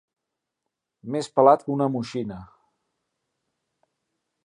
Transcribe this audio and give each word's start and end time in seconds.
Més 1.17 1.29
pelat 1.35 1.67
que 1.67 1.71
una 1.75 1.89
moixina. 1.97 2.41